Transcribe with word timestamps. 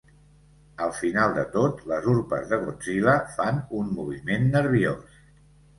Al 0.85 0.93
final 0.99 1.35
de 1.35 1.43
tot, 1.57 1.83
les 1.93 2.09
urpes 2.15 2.49
de 2.55 2.61
Godzilla 2.65 3.17
fan 3.37 3.65
un 3.83 3.97
moviment 4.01 4.53
nerviós. 4.59 5.25